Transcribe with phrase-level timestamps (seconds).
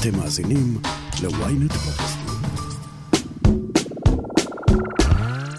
[0.00, 0.78] אתם מאזינים
[1.22, 2.18] ל-ynet פודקאסט.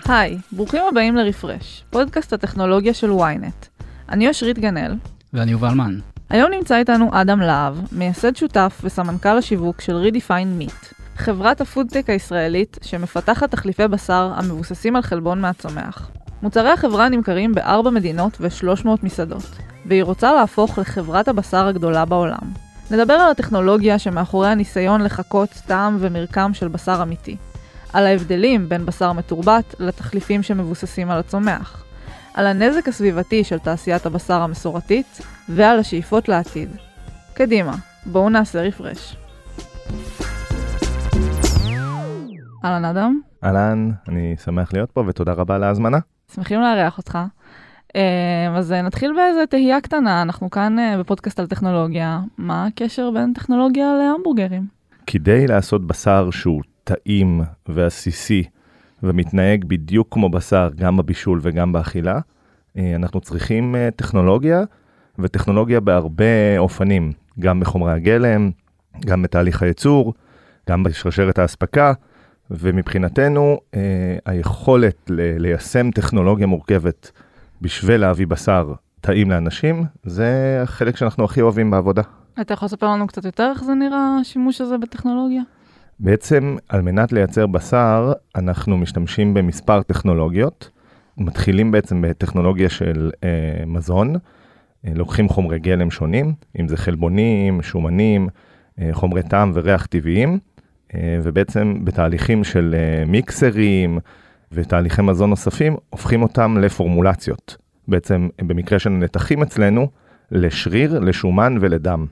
[0.06, 3.82] היי, ברוכים הבאים לרפרש, פודקאסט הטכנולוגיה של ynet.
[4.10, 4.96] אני אושרית גנאל.
[5.34, 6.00] ואני יובל מן.
[6.30, 12.80] היום נמצא איתנו אדם להב, מייסד שותף וסמנכ"ל השיווק של Redefine Meat, חברת הפודטק הישראלית
[12.82, 16.12] שמפתחת תחליפי בשר המבוססים על חלבון מהצומח.
[16.42, 22.71] מוצרי החברה נמכרים בארבע מדינות ו-300 מסעדות, והיא רוצה להפוך לחברת הבשר הגדולה בעולם.
[22.92, 27.38] נדבר על הטכנולוגיה שמאחורי הניסיון לחקות טעם ומרקם של בשר אמיתי.
[27.94, 31.84] על ההבדלים בין בשר מתורבת לתחליפים שמבוססים על הצומח.
[32.34, 36.70] על הנזק הסביבתי של תעשיית הבשר המסורתית, ועל השאיפות לעתיד.
[37.34, 39.16] קדימה, בואו נעשה רפרש.
[42.66, 45.98] אהלן אדם, אהלן, אני שמח להיות פה ותודה רבה על ההזמנה.
[46.36, 47.18] שמחים לארח אותך.
[47.96, 53.12] אה, אז אה, נתחיל באיזה תהייה קטנה, אנחנו כאן אה, בפודקאסט על טכנולוגיה, מה הקשר
[53.12, 54.66] בין טכנולוגיה להמבורגרים?
[55.08, 58.44] כדי לעשות בשר שהוא טעים ועסיסי
[59.04, 62.20] ומתנהג בדיוק כמו בשר גם בבישול וגם באכילה,
[62.96, 64.64] אנחנו צריכים טכנולוגיה
[65.20, 68.52] וטכנולוגיה בהרבה אופנים, גם בחומרי הגלם,
[69.06, 70.14] גם בתהליך הייצור,
[70.70, 71.94] גם בשרשרת האספקה,
[72.52, 73.60] ומבחינתנו
[74.26, 77.12] היכולת ליישם טכנולוגיה מורכבת
[77.62, 82.02] בשביל להביא בשר טעים לאנשים, זה החלק שאנחנו הכי אוהבים בעבודה.
[82.42, 85.42] אתה יכול לספר לנו קצת יותר איך זה נראה השימוש הזה בטכנולוגיה?
[86.00, 90.70] בעצם, על מנת לייצר בשר, אנחנו משתמשים במספר טכנולוגיות.
[91.18, 94.16] מתחילים בעצם בטכנולוגיה של אה, מזון,
[94.86, 98.28] אה, לוקחים חומרי גלם שונים, אם זה חלבונים, שומנים,
[98.80, 100.40] אה, חומרי טעם וריח טבעיים,
[100.96, 104.00] אה, ובעצם בתהליכים של אה, מיקסרים,
[104.52, 107.58] ותהליכי מזון נוספים, הופכים אותם לפורמולציות.
[107.88, 109.88] בעצם, במקרה של נתחים אצלנו,
[110.32, 112.06] לשריר, לשומן ולדם.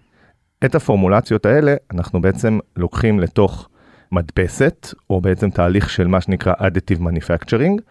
[0.66, 3.70] את הפורמולציות האלה אנחנו בעצם לוקחים לתוך
[4.12, 7.81] מדפסת, או בעצם תהליך של מה שנקרא additive manufacturing,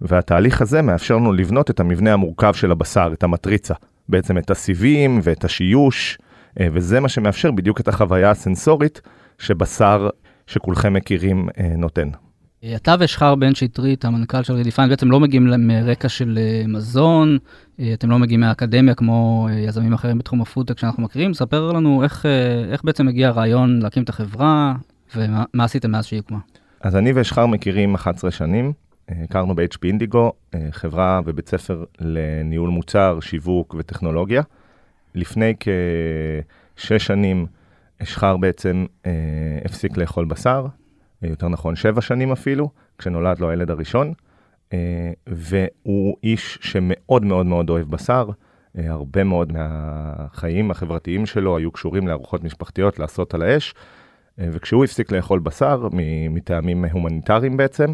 [0.00, 3.74] והתהליך הזה מאפשר לנו לבנות את המבנה המורכב של הבשר, את המטריצה,
[4.08, 6.18] בעצם את הסיבים ואת השיוש,
[6.60, 9.00] אה, וזה מה שמאפשר בדיוק את החוויה הסנסורית
[9.38, 10.08] שבשר
[10.46, 12.08] שכולכם מכירים אה, נותן.
[12.76, 17.38] אתה ושחר בן שטרית, המנכ"ל של רדיפיין, בעצם לא מגיעים מרקע של אה, מזון,
[17.80, 21.34] אה, אתם לא מגיעים מהאקדמיה כמו אה, יזמים אחרים בתחום הפודטק שאנחנו מכירים.
[21.34, 22.26] ספר לנו איך,
[22.72, 24.74] איך בעצם הגיע הרעיון להקים את החברה,
[25.16, 26.38] ומה עשיתם מאז שהיא הוקמה.
[26.80, 28.72] אז אני ושחר מכירים 11 שנים.
[29.08, 30.32] הכרנו ב-HP אינדיגו,
[30.70, 34.42] חברה ובית ספר לניהול מוצר, שיווק וטכנולוגיה.
[35.14, 35.54] לפני
[36.76, 37.46] כשש שנים,
[38.04, 39.12] שחר בעצם אה,
[39.64, 40.66] הפסיק לאכול בשר,
[41.22, 44.12] יותר נכון שבע שנים אפילו, כשנולד לו הילד הראשון,
[44.72, 48.28] אה, והוא איש שמאוד מאוד מאוד אוהב בשר.
[48.78, 53.74] אה, הרבה מאוד מהחיים החברתיים שלו היו קשורים לארוחות משפחתיות לעשות על האש,
[54.38, 55.88] אה, וכשהוא הפסיק לאכול בשר,
[56.30, 57.92] מטעמים הומניטריים בעצם,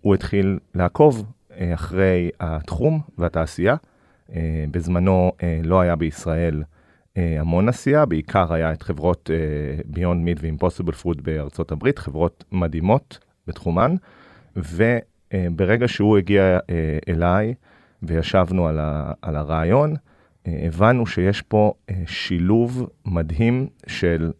[0.00, 1.32] הוא התחיל לעקוב
[1.74, 3.76] אחרי התחום והתעשייה.
[4.70, 5.32] בזמנו
[5.64, 6.77] לא היה בישראל אה,
[7.18, 13.18] המון עשייה, בעיקר היה את חברות uh, Beyond Meat ו-Impossible Food בארצות הברית, חברות מדהימות
[13.46, 13.94] בתחומן,
[14.56, 16.58] וברגע uh, שהוא הגיע
[17.08, 17.54] אליי
[18.02, 19.94] וישבנו על, ה, על הרעיון,
[20.46, 21.72] הבנו שיש פה
[22.06, 24.32] שילוב מדהים של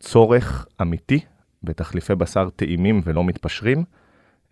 [0.00, 1.20] צורך אמיתי
[1.62, 3.84] בתחליפי בשר טעימים ולא מתפשרים,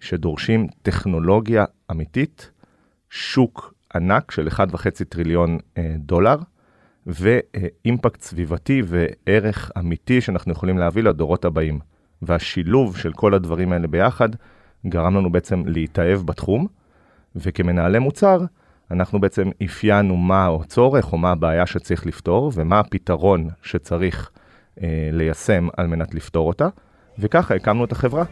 [0.01, 2.51] שדורשים טכנולוגיה אמיתית,
[3.11, 5.59] שוק ענק של 1.5 טריליון
[5.97, 6.37] דולר,
[7.09, 11.79] ואימפקט סביבתי וערך אמיתי שאנחנו יכולים להביא לדורות הבאים.
[12.23, 14.29] והשילוב של כל הדברים האלה ביחד
[14.87, 16.67] גרם לנו בעצם להתאהב בתחום,
[17.37, 18.39] וכמנהלי מוצר,
[18.91, 24.31] אנחנו בעצם אפיינו מה הצורך או מה הבעיה שצריך לפתור, ומה הפתרון שצריך
[24.83, 26.69] אה, ליישם על מנת לפתור אותה,
[27.19, 28.25] וככה הקמנו את החברה.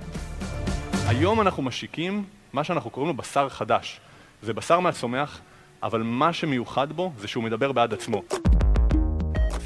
[1.07, 4.01] היום אנחנו משיקים מה שאנחנו קוראים לו בשר חדש.
[4.43, 5.41] זה בשר מהצומח,
[5.83, 8.23] אבל מה שמיוחד בו זה שהוא מדבר בעד עצמו.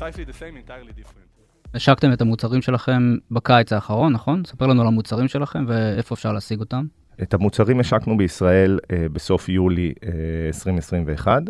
[0.00, 1.30] Precisely the same, entirely different.
[1.74, 4.44] השקתם את המוצרים שלכם בקיץ האחרון, נכון?
[4.44, 6.84] ספר לנו על המוצרים שלכם ואיפה אפשר להשיג אותם.
[7.22, 10.10] את המוצרים השקנו בישראל אה, בסוף יולי אה,
[10.46, 11.42] 2021.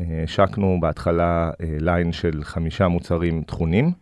[0.00, 3.92] אה, השקנו בהתחלה אה, ליין של חמישה מוצרים טחונים,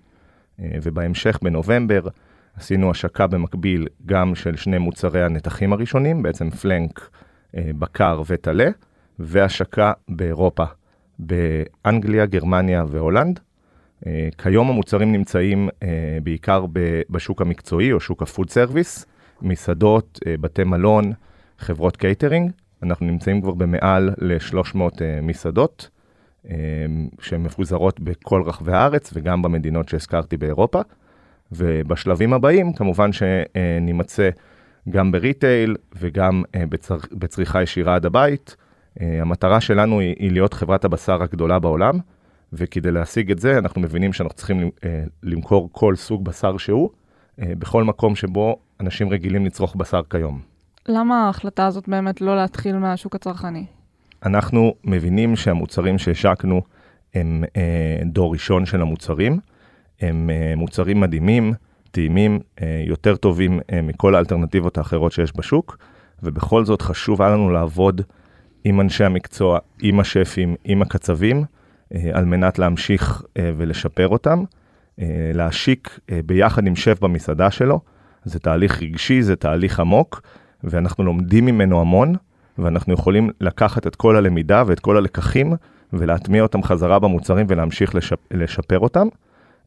[0.61, 2.08] אה, ובהמשך בנובמבר
[2.56, 7.11] עשינו השקה במקביל גם של שני מוצרי הנתחים הראשונים, בעצם פלנק,
[7.56, 8.69] אה, בקר וטלה,
[9.19, 10.64] והשקה באירופה,
[11.19, 13.40] באנגליה, גרמניה והולנד.
[14.06, 15.83] אה, כיום המוצרים נמצאים uh,
[16.23, 16.65] בעיקר
[17.11, 19.06] בשוק המקצועי או שוק ה food service,
[19.43, 21.12] מסעדות, אה, בתי מלון,
[21.59, 22.51] חברות קייטרינג.
[22.83, 25.89] אנחנו נמצאים כבר במעל ל-300 אה, מסעדות,
[27.21, 30.81] שהן מפוזרות בכל רחבי הארץ וגם במדינות שהזכרתי באירופה.
[31.53, 34.29] ובשלבים הבאים, כמובן שנימצא
[34.91, 36.97] גם ב retail וגם בצר...
[37.12, 38.57] בצריכה ישירה עד הבית.
[39.00, 41.99] המטרה שלנו היא להיות חברת הבשר הגדולה בעולם,
[42.56, 44.71] וכדי להשיג את זה, אנחנו מבינים שאנחנו צריכים
[45.23, 46.91] למכור כל סוג בשר שהוא,
[47.39, 50.41] בכל מקום שבו אנשים רגילים לצרוך בשר כיום.
[50.89, 53.67] למה ההחלטה הזאת באמת לא להתחיל מהשוק הצרכני?
[54.27, 56.62] אנחנו מבינים שהמוצרים שהשקנו
[57.15, 59.39] הם אה, דור ראשון של המוצרים,
[60.00, 61.53] הם אה, מוצרים מדהימים,
[61.91, 65.79] טעימים, אה, יותר טובים אה, מכל האלטרנטיבות האחרות שיש בשוק,
[66.23, 68.00] ובכל זאת חשוב היה לנו לעבוד
[68.65, 71.43] עם אנשי המקצוע, עם השפים, עם הקצבים, אה,
[72.13, 74.45] על מנת להמשיך אה, ולשפר אותם,
[75.01, 77.81] אה, להשיק אה, ביחד עם שף במסעדה שלו.
[78.25, 80.23] זה תהליך רגשי, זה תהליך עמוק,
[80.65, 82.15] ואנחנו לומדים ממנו המון,
[82.59, 85.53] ואנחנו יכולים לקחת את כל הלמידה ואת כל הלקחים
[85.93, 88.19] ולהטמיע אותם חזרה במוצרים ולהמשיך לשפ...
[88.31, 89.09] לשפר אותם,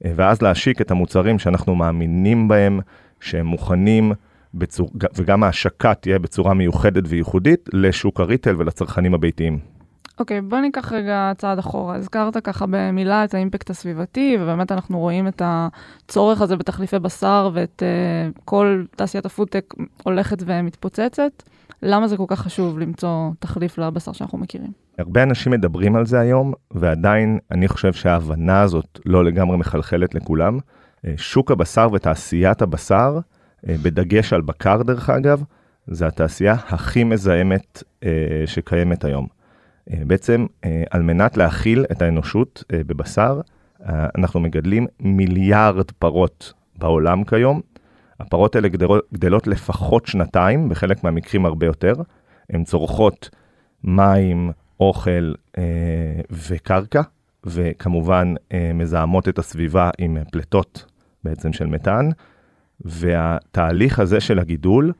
[0.02, 2.80] ואז להשיק את המוצרים שאנחנו מאמינים בהם,
[3.20, 4.12] שהם מוכנים,
[4.54, 4.90] בצור...
[5.16, 9.77] וגם ההשקה תהיה בצורה מיוחדת וייחודית לשוק הריטל ולצרכנים הביתיים.
[10.20, 11.96] אוקיי, okay, בוא ניקח רגע צעד אחורה.
[11.96, 17.84] הזכרת ככה במילה את האימפקט הסביבתי, ובאמת אנחנו רואים את הצורך הזה בתחליפי בשר ואת
[17.84, 19.74] uh, כל תעשיית הפודטק
[20.04, 21.44] הולכת ומתפוצצת.
[21.84, 24.72] למה זה כל כך חשוב למצוא תחליף לבשר שאנחנו מכירים?
[24.98, 30.60] הרבה אנשים מדברים על זה היום, ועדיין אני חושב שההבנה הזאת לא לגמרי מחלחלת לכולם.
[31.06, 33.20] אה, שוק הבשר ותעשיית הבשר,
[33.70, 35.44] אה, בדגש על בקר דרך אגב,
[35.88, 37.84] זה התעשייה הכי מזהמת
[38.46, 39.37] שקיימת היום.
[39.94, 43.42] אה, בעצם אה, על מנת להכיל את האנושות אה, בבשר,
[44.18, 47.62] אנחנו מגדלים מיליארד פרות בעולם כיום.
[48.20, 48.68] הפרות האלה
[49.14, 51.94] גדלות, לפחות שנתיים, בחלק מהמקרים הרבה יותר.
[52.50, 53.30] הן צורכות
[53.84, 55.34] מים, אוכל
[56.32, 57.02] וקרקע,
[57.46, 58.34] וכמובן
[58.74, 60.86] מזהמות את הסביבה עם פליטות
[61.24, 62.10] בעצם של מתאן.
[62.82, 64.94] והתהליך הזה של הגידול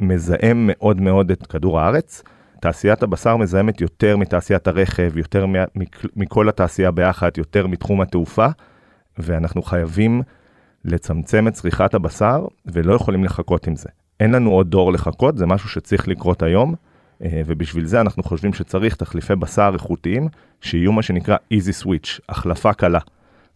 [0.00, 2.22] מזהם מאוד מאוד את כדור הארץ.
[2.62, 5.46] תעשיית הבשר מזהמת יותר מתעשיית הרכב, יותר
[6.16, 8.46] מכל התעשייה ביחד, יותר מתחום התעופה,
[9.18, 10.22] ואנחנו חייבים
[10.84, 13.88] לצמצם את צריכת הבשר, ולא יכולים לחכות עם זה.
[14.20, 16.74] אין לנו עוד דור לחכות, זה משהו שצריך לקרות היום,
[17.22, 20.28] אה, ובשביל זה אנחנו חושבים שצריך תחליפי בשר איכותיים,
[20.60, 23.00] שיהיו מה שנקרא easy switch, החלפה קלה.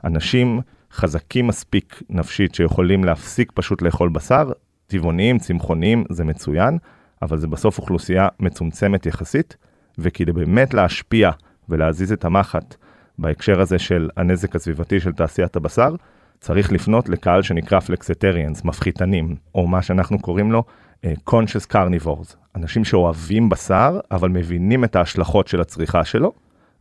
[0.04, 0.60] אנשים
[0.92, 4.52] חזקים מספיק נפשית שיכולים להפסיק פשוט לאכול בשר,
[4.86, 6.78] טבעוניים, צמחוניים, זה מצוין,
[7.22, 9.56] אבל זה בסוף אוכלוסייה מצומצמת יחסית,
[9.98, 11.30] וכדי באמת להשפיע
[11.68, 12.74] ולהזיז את המחט
[13.18, 15.94] בהקשר הזה של הנזק הסביבתי של תעשיית הבשר,
[16.40, 20.62] צריך לפנות לקהל שנקרא פלקסטריאנס, מפחיתנים, או מה שאנחנו קוראים לו
[21.02, 26.32] uh, conscious carnivores, אנשים שאוהבים בשר, אבל מבינים את ההשלכות של הצריכה שלו,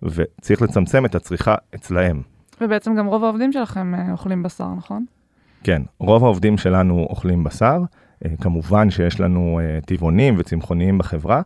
[0.04, 2.22] וצריך לצמצם את הצריכה אצלהם.
[2.62, 5.06] ובעצם גם רוב העובדים שלכם uh, אוכלים בשר, נכון?
[5.64, 7.80] כן, רוב העובדים שלנו אוכלים בשר.
[8.26, 11.42] אה, כמובן שיש לנו אה, טבעונים וצמחוניים בחברה,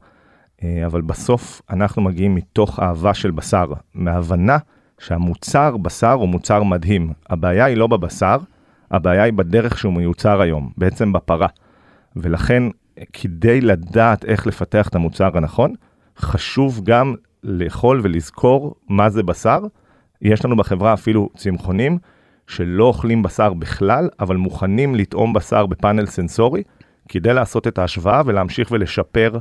[0.63, 4.57] אה, אבל בסוף אנחנו מגיעים מתוך אהבה של בשר, מהבנה
[4.99, 7.13] שהמוצר בשר הוא מוצר מדהים.
[7.29, 8.37] הבעיה היא לא בבשר,
[8.91, 11.47] הבעיה היא בדרך שהוא מיוצר היום, בעצם בפרה.
[12.15, 12.63] ולכן,
[13.13, 15.73] כדי לדעת איך לפתח את המוצר הנכון,
[16.17, 19.59] חשוב גם לאכול ולזכור מה זה בשר.
[20.21, 21.97] יש לנו בחברה אפילו צמחונים
[22.49, 26.63] שלא אוכלים בשר בכלל, אבל מוכנים לטעום בשר בפאנל סנסורי,
[27.09, 29.37] כדי לעשות את ההשוואה ולהמשיך ולשפר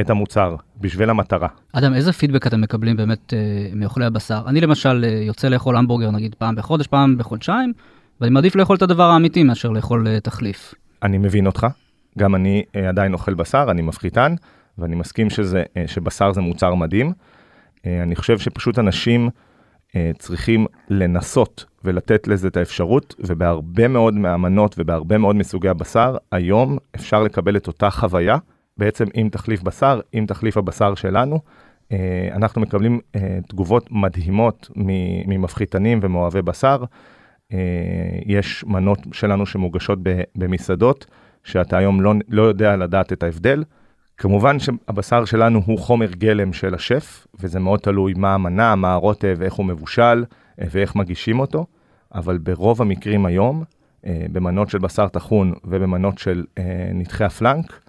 [0.00, 1.48] את המוצר בשביל המטרה.
[1.72, 3.38] אדם, איזה פידבק אתם מקבלים באמת אה,
[3.74, 4.42] מאוכלי הבשר?
[4.46, 7.72] אני למשל אה, יוצא לאכול המבורגר נגיד פעם בחודש, פעם בחודשיים,
[8.20, 10.74] ואני מעדיף לאכול את הדבר האמיתי מאשר לאכול אה, תחליף.
[11.02, 11.66] אני מבין אותך,
[12.18, 14.34] גם אני אה, עדיין אוכל בשר, אני מפחיתן,
[14.78, 17.12] ואני מסכים שזה, אה, שבשר זה מוצר מדהים.
[17.86, 19.30] אה, אני חושב שפשוט אנשים...
[19.96, 26.78] אה, צריכים לנסות ולתת לזה את האפשרות, ובהרבה מאוד מהמנות ובהרבה מאוד מסוגי הבשר, היום
[26.94, 28.36] אפשר לקבל את אותה חוויה,
[28.78, 31.40] בעצם עם תחליף בשר, עם תחליף הבשר שלנו.
[31.92, 34.70] אה, אנחנו מקבלים אה, תגובות מדהימות
[35.26, 36.84] ממפחיתנים ומאוהבי בשר.
[38.26, 39.98] יש מנות שלנו שמוגשות
[40.36, 41.06] במסעדות,
[41.44, 43.64] שאתה היום לא, לא יודע לדעת את ההבדל.
[44.16, 49.38] כמובן שהבשר שלנו הוא חומר גלם של השף, וזה מאוד תלוי מה המנה, מה הרוטב,
[49.42, 50.24] איך הוא מבושל
[50.58, 51.66] ואיך מגישים אותו,
[52.14, 53.64] אבל ברוב המקרים היום,
[54.06, 57.80] אה, במנות של בשר טחון ובמנות של אה, נתחי הפלנק,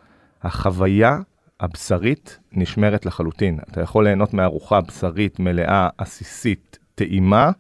[0.44, 1.18] החוויה
[1.60, 3.60] הבשרית נשמרת לחלוטין.
[3.72, 7.52] אתה יכול ליהנות מארוחה בשרית מלאה, עסיסית, טעימה,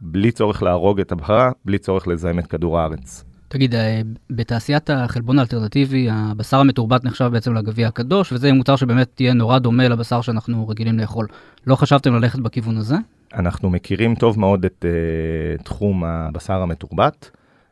[0.00, 3.24] בלי צורך להרוג את הבהרה, בלי צורך לזהם את כדור הארץ.
[3.48, 4.00] תגיד, אה,
[4.30, 9.88] בתעשיית החלבון האלטרנטיבי, הבשר המתורבת נחשב בעצם לגביע הקדוש, וזה מוצר שבאמת תהיה נורא דומה
[9.88, 11.26] לבשר שאנחנו רגילים לאכול.
[11.66, 12.96] לא חשבתם ללכת בכיוון הזה?
[13.34, 17.30] אנחנו מכירים טוב מאוד את uh, תחום הבשר המתורבת,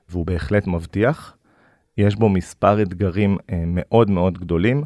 [0.09, 1.37] והוא בהחלט מבטיח.
[1.99, 4.85] יש בו מספר אתגרים uh, מאוד מאוד גדולים,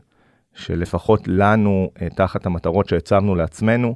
[0.55, 3.95] שלפחות לנו, uh, תחת המטרות שהצבנו לעצמנו,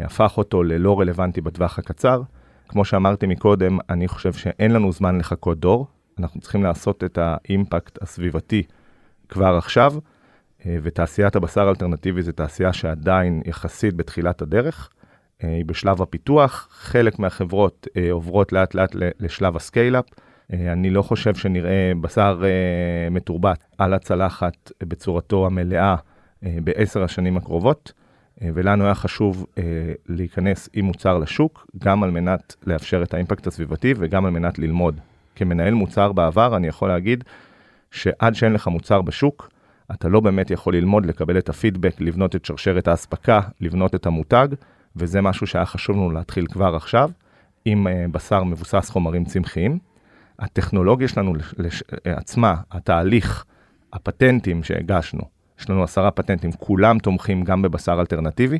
[0.00, 2.22] הפך אותו ללא רלוונטי בטווח הקצר.
[2.68, 5.86] כמו שאמרתי מקודם, אני חושב שאין לנו זמן לחכות דור,
[6.18, 8.62] אנחנו צריכים לעשות את האימפקט הסביבתי
[9.28, 9.94] כבר עכשיו,
[10.66, 14.90] ותעשיית הבשר האלטרנטיבי זו תעשייה שעדיין יחסית בתחילת הדרך.
[15.44, 20.04] אה, היא בשלב הפיתוח, חלק מהחברות אה, עוברות לאט לאט לשלב ה scale-up.
[20.52, 22.42] אה, אני לא חושב שנראה בשר
[23.10, 25.96] מתורבת על הצלחת בצורתו המלאה
[26.42, 27.92] בעשר השנים הקרובות,
[28.42, 29.46] ולנו היה חשוב
[30.08, 35.00] להיכנס עם מוצר לשוק, גם על מנת לאפשר את האימפקט הסביבתי וגם על מנת ללמוד.
[35.38, 37.24] כמנהל מוצר בעבר, אני יכול להגיד
[37.90, 39.50] שעד שאין לך מוצר בשוק,
[39.90, 44.48] אתה לא באמת יכול ללמוד, לקבל את הפידבק, לבנות את שרשרת האספקה, לבנות את המותג,
[44.96, 47.10] וזה משהו שהיה חשוב לנו להתחיל כבר עכשיו,
[47.64, 49.78] עם uh, בשר מבוסס חומרים צמחיים.
[50.38, 53.44] הטכנולוגיה שלנו לש, עצמה, התהליך,
[53.92, 55.22] הפטנטים שהגשנו,
[55.60, 58.58] יש לנו עשרה פטנטים, כולם תומכים גם בבשר אלטרנטיבי,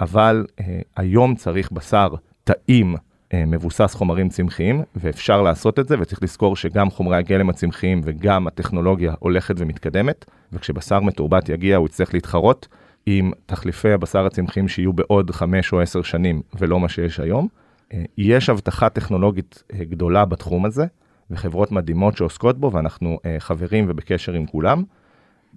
[0.00, 0.62] אבל uh,
[0.96, 2.96] היום צריך בשר טעים,
[3.34, 9.14] מבוסס חומרים צמחיים, ואפשר לעשות את זה, וצריך לזכור שגם חומרי הגלם הצמחיים וגם הטכנולוגיה
[9.18, 12.68] הולכת ומתקדמת, וכשבשר מתורבת יגיע הוא יצטרך להתחרות.
[13.06, 17.48] עם תחליפי הבשר הצמחיים שיהיו בעוד חמש או עשר שנים ולא מה שיש היום.
[17.92, 20.86] אה, יש הבטחה טכנולוגית אה, גדולה בתחום הזה,
[21.30, 24.82] וחברות מדהימות שעוסקות בו, ואנחנו אה, חברים ובקשר עם כולם.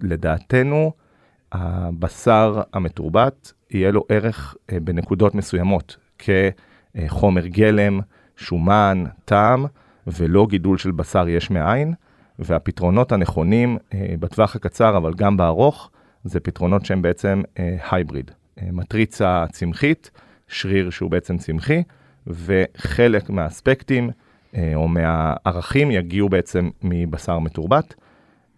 [0.02, 0.92] לדעתנו,
[1.52, 5.96] הבשר המתורבת, יהיה לו ערך בנקודות מסוימות,
[7.06, 8.00] כחומר גלם,
[8.36, 9.66] שומן, טעם,
[10.06, 11.94] ולא גידול של בשר יש מאין,
[12.38, 13.78] והפתרונות הנכונים
[14.20, 15.90] בטווח הקצר, אבל גם בארוך,
[16.24, 17.42] זה פתרונות שהם בעצם
[17.90, 20.10] הייבריד, uh, מטריצה צמחית,
[20.48, 21.82] שריר שהוא בעצם צמחי,
[22.26, 24.10] וחלק מהאספקטים
[24.74, 27.94] או מהערכים יגיעו בעצם מבשר מתורבת.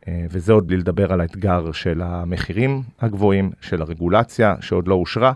[0.09, 5.33] וזה עוד בלי לדבר על האתגר של המחירים הגבוהים, של הרגולציה שעוד לא אושרה,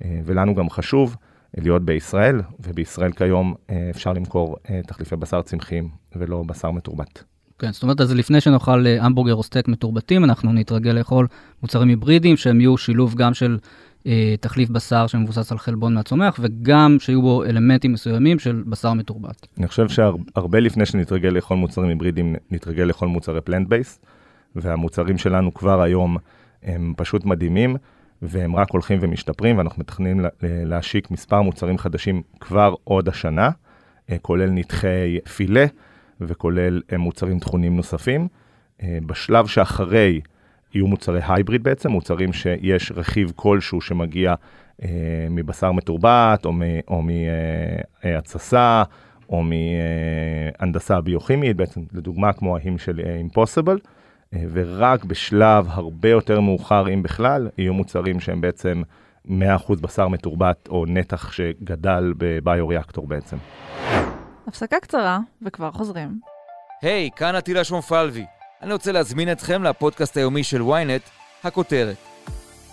[0.00, 1.16] ולנו גם חשוב
[1.58, 7.24] להיות בישראל, ובישראל כיום uh, אפשר למכור uh, תחליפי בשר צמחיים ולא בשר מתורבת.
[7.62, 11.26] כן, זאת אומרת, אז לפני שנאכל אה, המבורגר או סטייק מתורבתים, אנחנו נתרגל לאכול
[11.62, 13.58] מוצרים היברידיים שהם יהיו שילוב גם של
[14.06, 19.46] אה, תחליף בשר שמבוסס על חלבון מהצומח, וגם שיהיו בו אלמנטים מסוימים של בשר מתורבת.
[19.58, 24.00] אני חושב שהרבה לפני שנתרגל לאכול מוצרים היברידיים, נתרגל לאכול מוצרי פלנט בייס,
[24.56, 26.16] והמוצרים שלנו כבר היום
[26.62, 27.76] הם פשוט מדהימים,
[28.22, 33.50] והם רק הולכים ומשתפרים, ואנחנו מתכננים להשיק מספר מוצרים חדשים כבר עוד השנה,
[34.10, 35.66] אה, כולל נתחי פילה.
[36.26, 38.28] וכולל אה, מוצרים תכונים נוספים.
[38.82, 40.20] אה, בשלב שאחרי
[40.74, 44.34] יהיו מוצרי הייבריד בעצם, מוצרים שיש רכיב כלשהו שמגיע
[45.30, 46.44] מבשר מתורבת,
[46.88, 47.02] או
[48.04, 48.82] מהתססה,
[49.28, 53.78] או מהנדסה ביוכימית, בעצם לדוגמה כמו ההים של Impossible,
[54.52, 58.82] ורק בשלב הרבה יותר מאוחר, אם בכלל, יהיו מוצרים שהם בעצם
[59.26, 59.30] 100%
[59.80, 63.36] בשר מתורבת, או נתח שגדל בביו-ריאקטור בעצם.
[64.46, 66.20] הפסקה קצרה, וכבר חוזרים.
[66.82, 68.24] היי, hey, כאן עטילה שומפלבי.
[68.62, 71.10] אני רוצה להזמין אתכם לפודקאסט היומי של ynet,
[71.44, 71.96] הכותרת.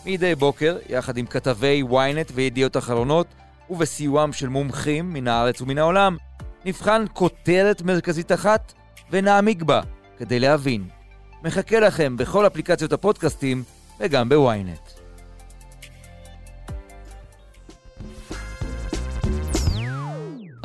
[0.06, 3.28] מדי בוקר, יחד עם כתבי ynet וידיעות אחרונות,
[3.70, 6.18] ובסיועם של מומחים מן הארץ ומן העולם,
[6.66, 8.74] נבחן כותרת מרכזית אחת
[9.12, 9.82] ונעמיק בה,
[10.18, 10.99] כדי להבין.
[11.44, 13.64] מחכה לכם בכל אפליקציות הפודקאסטים
[14.00, 14.80] וגם בוויינט.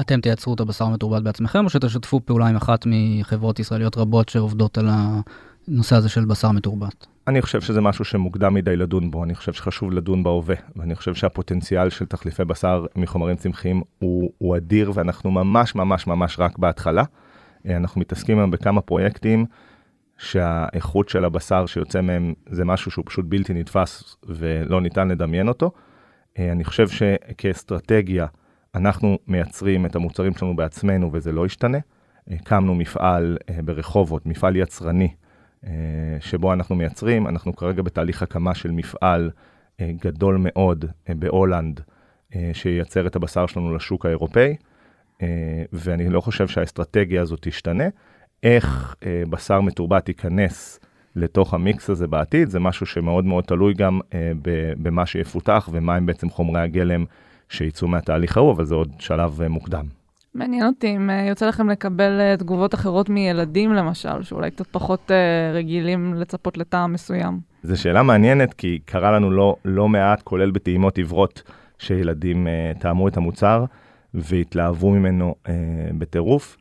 [0.00, 4.78] אתם תייצרו את הבשר המתורבת בעצמכם, או שתשתפו פעולה עם אחת מחברות ישראליות רבות שעובדות
[4.78, 4.88] על
[5.69, 7.07] הנושא הזה של בשר מתורבת?
[7.28, 11.14] אני חושב שזה משהו שמוקדם מדי לדון בו, אני חושב שחשוב לדון בהווה, ואני חושב
[11.14, 17.04] שהפוטנציאל של תחליפי בשר מחומרים צמחיים הוא, הוא אדיר, ואנחנו ממש ממש ממש רק בהתחלה.
[17.71, 19.47] אנחנו מתעסקים היום בכמה פרויקטים
[20.25, 25.71] שהאיכות של הבשר שיוצא מהם זה משהו שהוא פשוט בלתי נתפס ולא ניתן לדמיין אותו.
[26.38, 28.26] אני חושב שכאסטרטגיה,
[28.75, 31.78] אנחנו מייצרים את המוצרים שלנו בעצמנו וזה לא ישתנה.
[32.28, 35.09] הקמנו מפעל אה, ברחובות, מפעל יצרני,
[35.66, 35.71] אה,
[36.21, 37.26] שבו אנחנו מייצרים.
[37.26, 39.31] אנחנו כרגע בתהליך הקמה של מפעל
[39.81, 41.81] אה, גדול מאוד בהולנד,
[42.52, 44.57] שייצר את הבשר שלנו לשוק האירופאי,
[45.73, 47.85] ואני לא חושב שהאסטרטגיה הזאת תשתנה.
[48.43, 48.95] איך
[49.31, 50.81] בשר מתורבת ייכנס
[51.17, 54.00] לתוך המיקס הזה בעתיד, זה משהו שמאוד מאוד תלוי גם
[54.83, 57.05] במה שיפותח ומה הם בעצם חומרי הגלם
[57.49, 59.87] שיצאו מהתהליך ההוא, אבל זה עוד שלב אה, מוקדם.
[60.35, 65.11] מעניין אותי אם אה, יוצא לכם לקבל אה, תגובות אחרות מילדים למשל, שאולי קצת פחות
[65.11, 67.41] אה, רגילים לצפות לטעם מסוים.
[67.62, 71.43] זו שאלה מעניינת, כי קרה לנו לא, לא מעט, כולל בטעימות עיוורות,
[71.79, 73.64] שילדים uh, טעמו את המוצר
[74.14, 75.49] והתלהבו ממנו uh,
[75.99, 76.57] בטירוף.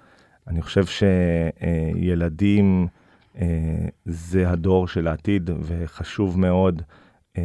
[0.48, 2.88] אני חושב שילדים
[3.36, 3.40] uh,
[4.06, 7.38] זה הדור של העתיד, וחשוב מאוד uh,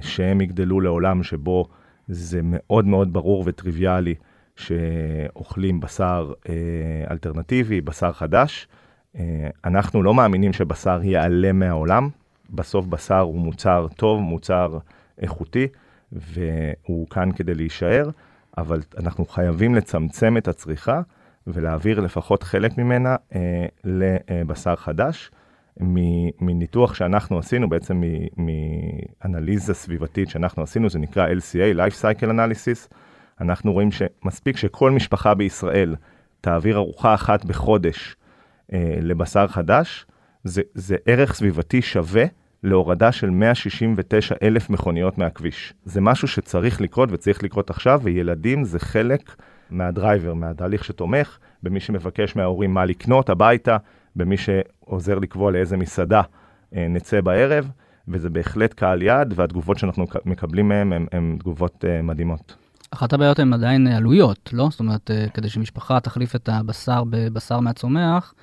[0.00, 1.68] שהם יגדלו לעולם שבו
[2.08, 4.14] זה מאוד מאוד ברור וטריוויאלי
[4.56, 6.48] שאוכלים בשר uh,
[7.10, 8.68] אלטרנטיבי, בשר חדש.
[9.64, 12.08] אנחנו לא מאמינים שבשר ייעלם מהעולם.
[12.50, 14.78] בסוף בשר הוא מוצר טוב, מוצר
[15.18, 15.66] איכותי,
[16.12, 18.10] והוא כאן כדי להישאר,
[18.58, 21.00] אבל אנחנו חייבים לצמצם את הצריכה
[21.46, 25.30] ולהעביר לפחות חלק ממנה אה, לבשר חדש.
[26.40, 28.02] מניתוח שאנחנו עשינו, בעצם
[28.36, 32.94] מאנליזה סביבתית שאנחנו עשינו, זה נקרא LCA, Life Cycle Analysis,
[33.40, 35.96] אנחנו רואים שמספיק שכל משפחה בישראל
[36.40, 38.16] תעביר ארוחה אחת בחודש
[38.72, 40.06] אה, לבשר חדש,
[40.44, 42.24] זה, זה ערך סביבתי שווה
[42.62, 45.74] להורדה של 169 אלף מכוניות מהכביש.
[45.84, 49.36] זה משהו שצריך לקרות וצריך לקרות עכשיו, וילדים זה חלק
[49.70, 53.76] מהדרייבר, מהתהליך שתומך, במי שמבקש מההורים מה לקנות הביתה,
[54.16, 56.22] במי שעוזר לקבוע לאיזה מסעדה
[56.76, 57.70] אה, נצא בערב,
[58.08, 62.56] וזה בהחלט קהל יעד, והתגובות שאנחנו מקבלים מהם הן תגובות אה, מדהימות.
[62.90, 64.68] אחת הבעיות הן עדיין עלויות, לא?
[64.70, 68.34] זאת אומרת, אה, כדי שמשפחה תחליף את הבשר בבשר מהצומח,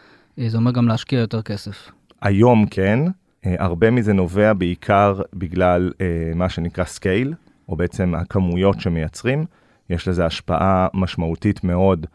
[0.47, 1.91] זה אומר גם להשקיע יותר כסף.
[2.21, 2.99] היום כן,
[3.45, 5.91] הרבה מזה נובע בעיקר בגלל
[6.35, 7.33] מה שנקרא scale,
[7.69, 9.45] או בעצם הכמויות שמייצרים.
[9.89, 12.05] יש לזה השפעה משמעותית מאוד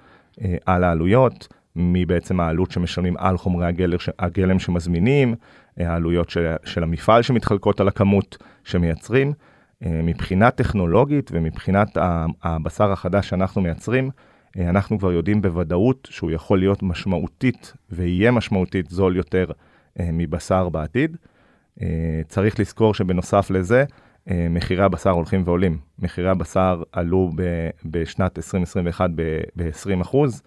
[0.41, 5.35] אה, על העלויות, מבעצם העלות שמשלמים על חומרי הגלם, הגלם שמזמינים,
[5.77, 9.33] העלויות של, של המפעל שמתחלקות על הכמות שמייצרים.
[9.81, 11.89] מבחינה טכנולוגית ומבחינת
[12.43, 14.11] הבשר החדש שאנחנו מייצרים,
[14.57, 19.45] אנחנו כבר יודעים בוודאות שהוא יכול להיות משמעותית ויהיה משמעותית זול יותר
[20.01, 21.17] אה, מבשר בעתיד.
[21.83, 23.85] אה, צריך לזכור שבנוסף לזה, אה,
[24.31, 25.79] מחירי הבשר הולכים ועולים.
[25.99, 27.31] מחירי הבשר עלו
[27.85, 30.43] בשנת 2021 ב-20 אחוז,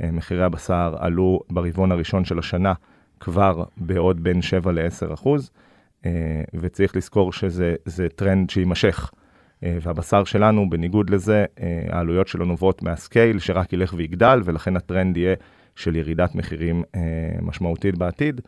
[0.00, 2.72] מחירי הבשר עלו ברבעון הראשון של השנה
[3.20, 5.50] כבר בעוד בין 7 ל-10 אחוז,
[6.54, 9.10] וצריך לזכור שזה טרנד שיימשך.
[9.62, 11.44] והבשר שלנו, בניגוד לזה,
[11.88, 15.34] העלויות שלו נובעות מה scale שרק ילך ויגדל, ולכן הטרנד יהיה
[15.76, 16.82] של ירידת מחירים
[17.42, 18.40] משמעותית בעתיד.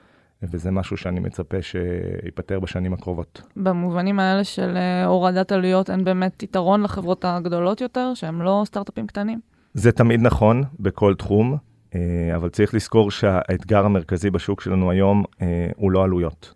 [0.42, 3.42] וזה משהו שאני מצפה שייפתר בשנים הקרובות.
[3.56, 9.06] במובנים האלה של אה, הורדת עלויות, אין באמת יתרון לחברות הגדולות יותר, שהן לא סטארט-אפים
[9.06, 9.40] קטנים?
[9.74, 11.56] זה תמיד נכון בכל תחום,
[11.94, 12.00] אה,
[12.36, 16.52] אבל צריך לזכור שהאתגר המרכזי בשוק שלנו היום אה, הוא לא עלויות.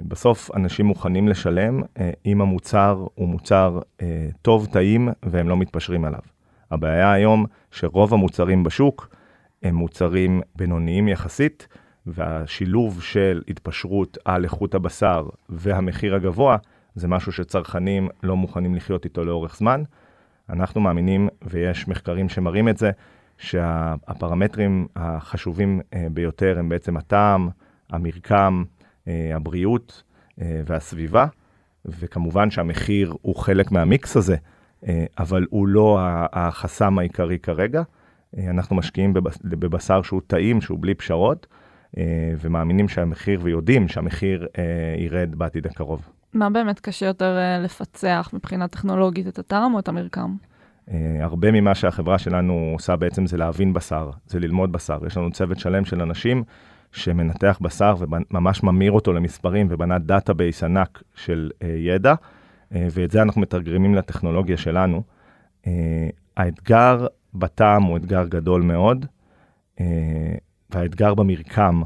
[0.00, 1.82] בסוף אנשים מוכנים לשלם
[2.26, 3.80] אם המוצר הוא מוצר
[4.42, 6.20] טוב, טעים, והם לא מתפשרים עליו.
[6.70, 9.08] הבעיה היום שרוב המוצרים בשוק
[9.62, 11.68] הם מוצרים בינוניים יחסית,
[12.06, 16.56] והשילוב של התפשרות על איכות הבשר והמחיר הגבוה,
[16.94, 19.82] זה משהו שצרכנים לא מוכנים לחיות איתו לאורך זמן.
[20.50, 22.90] אנחנו מאמינים, ויש מחקרים שמראים את זה,
[23.38, 27.48] שהפרמטרים החשובים אה, ביותר הם בעצם הטעם,
[27.90, 28.64] המרקם,
[29.08, 30.02] אה, הבריאות
[30.42, 31.26] אה, והסביבה,
[31.84, 34.36] וכמובן שהמחיר הוא חלק מהמיקס הזה,
[35.18, 35.98] אבל הוא לא
[36.32, 37.82] החסם העיקרי כרגע.
[38.38, 39.14] אנחנו משקיעים
[39.44, 41.46] בבשר שהוא טעים, שהוא בלי פשרות,
[42.40, 44.62] ומאמינים שהמחיר, ויודעים שהמחיר אה,
[44.98, 46.08] ירד בעתיד הקרוב.
[46.34, 50.34] מה באמת קשה יותר אה, לפצח מבחינה טכנולוגית, את הטעם או את המרקם?
[51.20, 54.98] הרבה ממה שהחברה שלנו עושה בעצם זה להבין בשר, זה ללמוד בשר.
[55.06, 56.44] יש לנו צוות שלם של אנשים
[56.92, 62.14] שמנתח בשר וממש ממיר אותו למספרים ובנה database ענק של ידע,
[62.70, 65.02] ואת זה אנחנו מתרגמים לטכנולוגיה שלנו.
[66.36, 69.06] האתגר בטעם הוא אתגר גדול מאוד.
[70.74, 71.82] והאתגר במרקם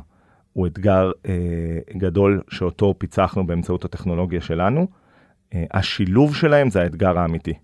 [0.53, 4.87] הוא אתגר אה, גדול שאותו פיצחנו באמצעות הטכנולוגיה שלנו.
[5.55, 7.55] אה, השילוב שלהם זה האתגר האמיתי.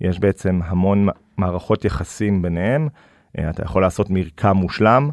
[0.00, 2.88] יש בעצם המון מערכות יחסים ביניהם.
[3.38, 5.10] אה, אתה יכול לעשות מרקם מושלם,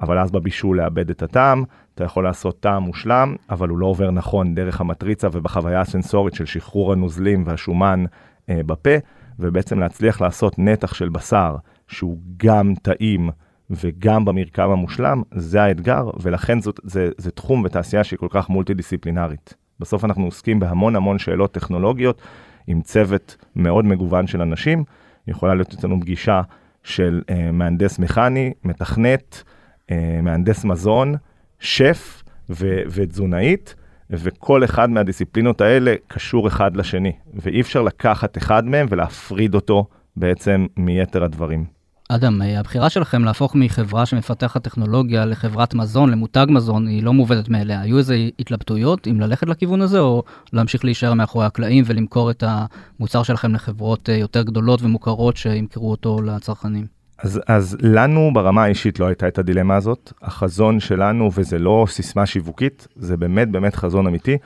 [0.00, 1.64] אבל אז בבישול לאבד את הטעם.
[1.94, 6.46] אתה יכול לעשות טעם מושלם, אבל הוא לא עובר נכון דרך המטריצה ובחוויה הסנסורית של
[6.46, 8.04] שחרור הנוזלים והשומן
[8.48, 8.94] אה, בפה,
[9.38, 11.56] ובעצם להצליח לעשות נתח של בשר
[11.88, 13.30] שהוא גם טעים,
[13.70, 19.54] וגם במרקם המושלם, זה האתגר, ולכן זאת, זה, זה תחום ותעשייה שהיא כל כך מולטי-דיסציפלינרית.
[19.80, 22.22] בסוף אנחנו עוסקים בהמון המון שאלות טכנולוגיות,
[22.66, 24.84] עם צוות מאוד מגוון של אנשים.
[25.26, 26.42] יכולה להיות אצלנו פגישה
[26.82, 29.42] של אה, מהנדס מכני, מתכנת,
[29.90, 31.14] אה, מהנדס מזון,
[31.58, 33.74] שף ו- ותזונאית,
[34.10, 40.66] וכל אחד מהדיסציפלינות האלה קשור אחד לשני, ואי אפשר לקחת אחד מהם ולהפריד אותו בעצם
[40.76, 41.79] מיתר הדברים.
[42.14, 47.48] אדם, אה, הבחירה שלכם להפוך מחברה שמפתחת טכנולוגיה לחברת מזון, למותג מזון, היא לא מובנת
[47.48, 47.80] מאליה.
[47.80, 53.22] היו איזה התלבטויות אם ללכת לכיוון הזה, או להמשיך להישאר מאחורי הקלעים ולמכור את המוצר
[53.22, 56.86] שלכם לחברות אה, יותר גדולות ומוכרות שימכרו אותו לצרכנים?
[57.18, 60.12] אז, אז לנו ברמה האישית לא הייתה את הדילמה הזאת.
[60.22, 64.36] החזון שלנו, וזה לא סיסמה שיווקית, זה באמת באמת חזון אמיתי,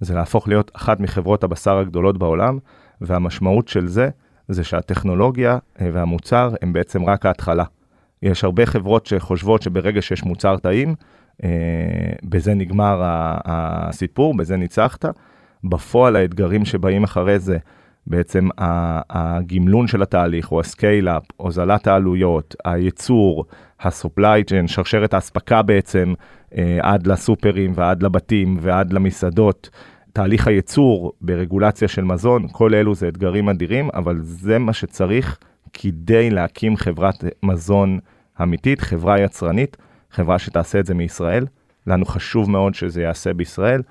[0.00, 2.58] זה להפוך להיות אחת מחברות הבשר הגדולות בעולם,
[3.00, 4.08] והמשמעות של זה,
[4.48, 7.64] זה שהטכנולוגיה אה, והמוצר הם בעצם רק ההתחלה.
[8.22, 10.94] יש הרבה חברות שחושבות שברגע שיש מוצר טעים,
[11.44, 11.48] אה,
[12.24, 13.00] בזה נגמר
[13.44, 15.04] הסיפור, בזה ניצחת.
[15.64, 17.58] בפועל האתגרים שבאים אחרי זה,
[18.06, 18.48] בעצם
[19.10, 23.44] הגמלון של התהליך, או ה scale-up, הוזלת העלויות, הייצור,
[23.80, 26.14] ה-supply chain, שרשרת האספקה בעצם,
[26.58, 29.70] אה, עד לסופרים ועד לבתים ועד למסעדות,
[30.14, 35.38] תהליך הייצור ברגולציה של מזון, כל אלו זה אתגרים אדירים, אבל זה מה שצריך
[35.72, 37.98] כדי להקים חברת מזון
[38.42, 39.76] אמיתית, חברה יצרנית,
[40.10, 41.46] חברה שתעשה את זה מישראל.
[41.86, 43.82] לנו חשוב מאוד שזה ייעשה בישראל.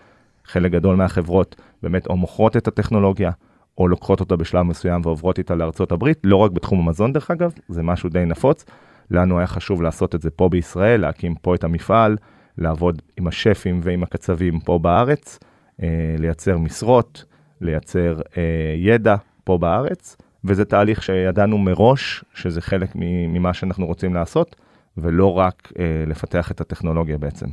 [0.46, 3.32] חלק גדול מהחברות באמת או מוכרות את הטכנולוגיה,
[3.78, 7.54] או לוקחות אותה בשלב מסוים ועוברות איתה לארצות הברית, לא רק בתחום המזון דרך אגב,
[7.68, 8.66] זה משהו די נפוץ.
[9.12, 12.18] לנו היה חשוב לעשות את זה פה בישראל, להקים פה את המפעל,
[12.58, 15.40] לעבוד עם השפים ועם הקצבים פה בארץ.
[15.82, 17.26] אה, לייצר משרות,
[17.62, 18.44] לייצר אה,
[18.78, 24.56] ידע פה בארץ, וזה תהליך שידענו מראש שזה חלק ממה שאנחנו רוצים לעשות,
[24.98, 27.48] ולא רק אה, לפתח את הטכנולוגיה בעצם.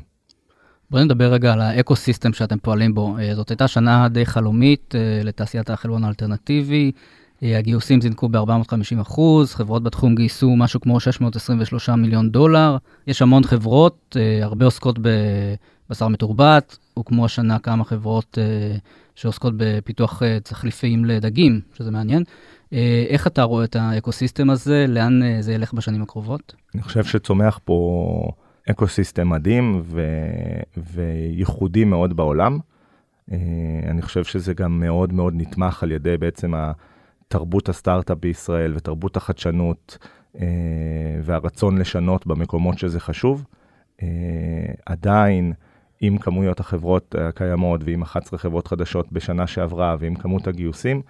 [0.91, 3.17] בואי נדבר רגע על האקו-סיסטם שאתם פועלים בו.
[3.35, 6.93] זאת הייתה שנה די חלומית לתעשיית החלבון האלטרנטיבי.
[7.43, 12.77] הגיוסים זינקו ב-450 אחוז, חברות בתחום גייסו משהו כמו 623 מיליון דולר.
[13.07, 18.79] יש המון חברות, הרבה עוסקות בבשר מתורבת, הוקמו השנה כמה חברות uh,
[19.15, 22.25] שעוסקות בפיתוח תחליפים לדגים, שזה מעניין.
[23.09, 24.87] איך אתה רואה את האקוסיסטם הזה?
[24.89, 26.55] לאן זה ילך בשנים הקרובות?
[26.75, 28.31] אני חושב שצומח פה
[28.71, 30.03] אקוסיסטם מדהים ו...
[30.77, 32.59] וייחודי מאוד בעולם.
[33.89, 36.53] אני חושב שזה גם מאוד מאוד נתמך על ידי בעצם
[37.31, 39.99] תרבות הסטארט-אפ בישראל ותרבות החדשנות
[40.37, 40.39] אה,
[41.23, 43.45] והרצון לשנות במקומות שזה חשוב.
[43.97, 44.03] אה,
[44.87, 45.53] עדיין,
[46.01, 51.03] עם כמויות החברות הקיימות ועם 11 חברות חדשות בשנה שעברה ועם כמות הגיוסים,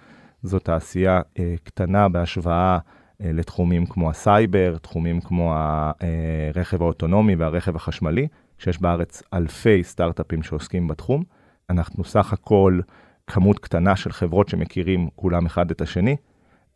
[0.43, 2.77] זו תעשייה אה, קטנה בהשוואה
[3.21, 10.87] אה, לתחומים כמו הסייבר, תחומים כמו הרכב האוטונומי והרכב החשמלי, שיש בארץ אלפי סטארט-אפים שעוסקים
[10.87, 11.23] בתחום.
[11.69, 12.79] אנחנו סך הכל
[13.27, 16.15] כמות קטנה של חברות שמכירים כולם אחד את השני,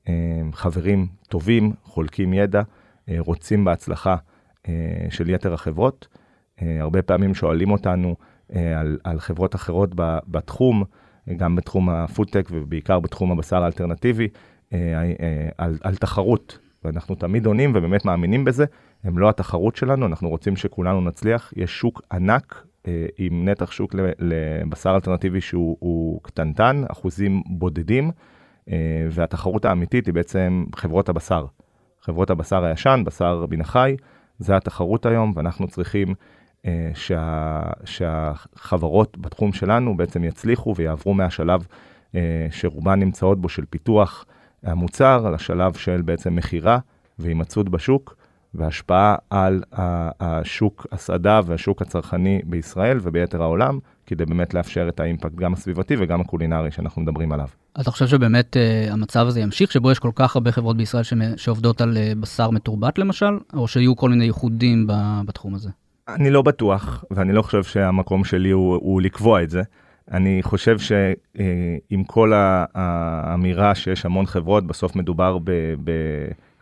[0.09, 0.13] אה,
[0.53, 2.61] חברים טובים, חולקים ידע,
[3.09, 4.15] אה, רוצים בהצלחה
[4.67, 4.73] אה,
[5.09, 6.07] של יתר החברות.
[6.61, 8.15] הרבה פעמים שואלים אותנו
[8.49, 9.89] על, על חברות אחרות
[10.27, 10.83] בתחום,
[11.37, 14.27] גם בתחום הפודטק ובעיקר בתחום הבשר האלטרנטיבי,
[15.57, 16.59] על, על תחרות.
[16.83, 18.65] ואנחנו תמיד עונים ובאמת מאמינים בזה,
[19.03, 21.53] הם לא התחרות שלנו, אנחנו רוצים שכולנו נצליח.
[21.55, 22.64] יש שוק ענק
[23.17, 28.11] עם נתח שוק לבשר אלטרנטיבי שהוא קטנטן, אחוזים בודדים,
[29.11, 31.45] והתחרות האמיתית היא בעצם חברות הבשר.
[32.01, 33.95] חברות הבשר הישן, בשר מן החי,
[34.39, 36.13] זה התחרות היום, ואנחנו צריכים
[36.65, 41.67] אה, שה, שהחברות בתחום שלנו בעצם יצליחו ויעברו מהשלב
[42.15, 44.25] אה, שרובן נמצאות בו של פיתוח
[44.63, 46.79] המוצר, לשלב של בעצם מכירה
[47.19, 48.15] והימצאות בשוק
[48.57, 49.63] והשפעה על
[50.19, 56.21] השוק הסעדה והשוק הצרכני בישראל וביתר העולם, כדי באמת לאפשר את האימפקט גם הסביבתי וגם
[56.21, 57.47] הקולינרי שאנחנו מדברים עליו.
[57.81, 61.03] אתה חושב שבאמת uh, המצב הזה ימשיך, שבו יש כל כך הרבה חברות בישראל
[61.37, 64.87] שעובדות על uh, בשר מתורבת למשל, או שיהיו כל מיני ייחודים
[65.25, 65.69] בתחום הזה?
[66.07, 69.61] אני לא בטוח, ואני לא חושב שהמקום שלי הוא, הוא לקבוע את זה.
[70.11, 75.37] אני חושב שעם כל האמירה שיש המון חברות, בסוף מדובר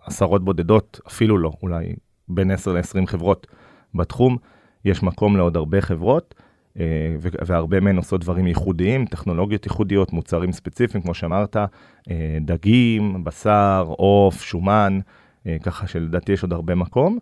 [0.06, 1.94] בעשרות בודדות, אפילו לא, אולי
[2.28, 3.48] בין 10 ל-20 חברות
[3.96, 4.38] בתחום.
[4.86, 6.36] יש מקום לעוד הרבה חברות,
[6.80, 13.86] אה, והרבה מהן עושות דברים ייחודיים, טכנולוגיות ייחודיות, מוצרים ספציפיים, כמו שאמרת, אה, דגים, בשר,
[13.88, 15.00] עוף, שומן,
[15.48, 17.20] אה, ככה שלדעתי יש עוד הרבה מקום.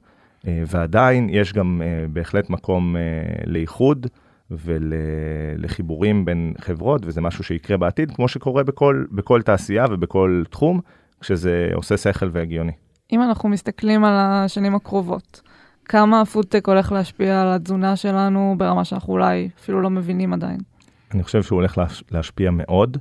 [0.67, 1.81] ועדיין יש גם
[2.13, 2.95] בהחלט מקום
[3.45, 4.07] לאיחוד
[4.51, 10.79] ולחיבורים בין חברות, וזה משהו שיקרה בעתיד, כמו שקורה בכל, בכל תעשייה ובכל תחום,
[11.21, 12.71] כשזה עושה שכל והגיוני.
[13.11, 15.41] אם אנחנו מסתכלים על השנים הקרובות,
[15.85, 20.57] כמה הפודטק הולך להשפיע על התזונה שלנו ברמה שאנחנו אולי אפילו לא מבינים עדיין?
[21.13, 21.77] אני חושב שהוא הולך
[22.11, 22.97] להשפיע מאוד.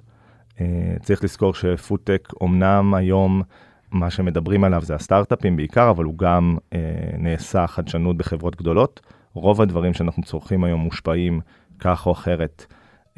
[1.03, 3.43] צריך לזכור שפודטק אמנם היום
[3.91, 6.79] מה שמדברים עליו זה הסטארט-אפים בעיקר, אבל הוא גם אה,
[7.19, 9.01] נעשה חדשנות בחברות גדולות.
[9.33, 11.41] רוב הדברים שאנחנו צורכים היום מושפעים
[11.79, 12.67] כך או אחרת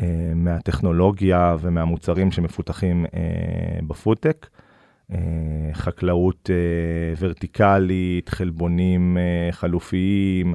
[0.01, 4.47] אה, מהטכנולוגיה ומהמוצרים שמפותחים אה, בפודטק.
[5.13, 5.19] אה,
[5.75, 10.55] חקלאות אה, ורטיקלית, חלבונים אה, חלופיים,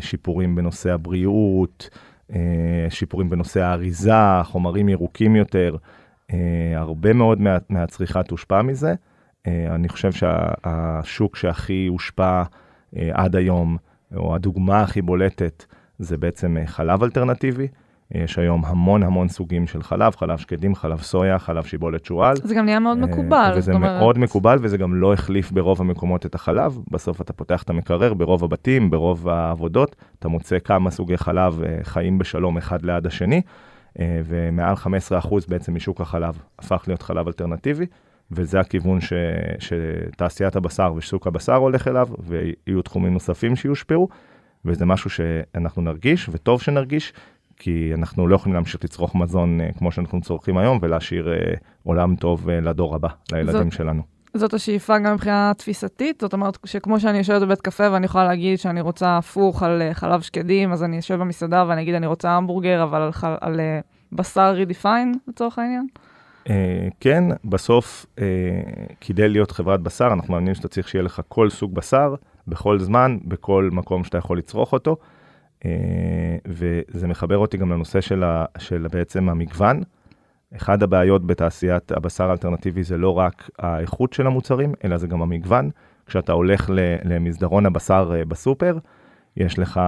[0.00, 1.90] שיפורים בנושא הבריאות,
[2.88, 5.76] שיפורים בנושא האריזה, חומרים ירוקים יותר.
[6.74, 8.94] הרבה מאוד מה, מהצריכה תושפע מזה.
[9.46, 12.42] אני חושב שהשוק שהכי הושפע
[13.12, 13.76] עד היום,
[14.16, 15.64] או הדוגמה הכי בולטת,
[15.98, 17.68] זה בעצם חלב אלטרנטיבי.
[18.14, 22.36] יש היום המון המון סוגים של חלב, חלב שקדים, חלב סויה, חלב שיבולת שועל.
[22.36, 23.52] זה גם נהיה מאוד אה, מקובל.
[23.56, 26.78] וזה אומרת- מאוד מקובל, וזה גם לא החליף ברוב המקומות את החלב.
[26.90, 31.78] בסוף אתה פותח את המקרר, ברוב הבתים, ברוב העבודות, אתה מוצא כמה סוגי חלב אה,
[31.82, 33.42] חיים בשלום אחד ליד השני,
[34.00, 34.88] אה, ומעל 15%
[35.48, 37.86] בעצם משוק החלב הפך להיות חלב אלטרנטיבי,
[38.32, 39.12] וזה הכיוון ש,
[39.58, 44.08] שתעשיית הבשר ושוק הבשר הולך אליו, ויהיו תחומים נוספים שיושפעו,
[44.64, 47.12] וזה משהו שאנחנו נרגיש, וטוב שנרגיש,
[47.62, 52.16] כי אנחנו לא יכולים להמשיך לצרוך מזון אה, כמו שאנחנו צורכים היום, ולהשאיר אה, עולם
[52.16, 54.02] טוב אה, לדור הבא, לילדים זאת- שלנו.
[54.34, 58.58] זאת השאיפה גם מבחינה תפיסתית, זאת אומרת שכמו שאני יושבת בבית קפה ואני יכולה להגיד
[58.58, 62.82] שאני רוצה הפוך על חלב שקדים, אז אני אשב במסעדה ואני אגיד אני רוצה המבורגר,
[62.82, 63.80] אבל על, על אה,
[64.12, 65.86] בשר רידיפיין לצורך העניין.
[66.50, 68.24] אה, כן, בסוף, אה,
[69.00, 72.14] כדי להיות חברת בשר, אנחנו מאמינים שאתה צריך שיהיה לך כל סוג בשר,
[72.48, 74.96] בכל זמן, בכל מקום שאתה יכול לצרוך אותו.
[75.64, 75.70] אה,
[76.46, 79.80] וזה מחבר אותי גם לנושא של, ה, של בעצם המגוון.
[80.56, 85.70] אחד הבעיות בתעשיית הבשר האלטרנטיבי זה לא רק האיכות של המוצרים, אלא זה גם המגוון.
[86.06, 86.70] כשאתה הולך
[87.04, 88.78] למסדרון הבשר אה, בסופר,
[89.36, 89.80] יש לך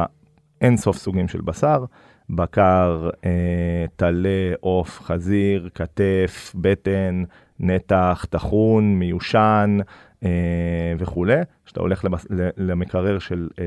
[0.61, 1.85] אין סוף סוגים של בשר,
[2.30, 7.22] בקר, אה, טלה, עוף, חזיר, כתף, בטן,
[7.61, 9.85] נתח, טחון, מיושן אה,
[10.98, 11.37] וכולי.
[11.64, 13.64] כשאתה הולך למס, ל- למקרר של אה,